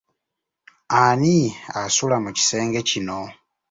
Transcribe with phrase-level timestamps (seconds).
[1.01, 1.37] Ani
[1.81, 3.19] asula mu kisenge kino?